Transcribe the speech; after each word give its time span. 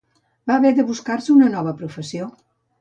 Va 0.51 0.55
haver 0.61 0.71
de 0.79 0.85
buscar-se 0.87 1.33
una 1.37 1.53
nova 1.59 1.77
professió. 1.85 2.35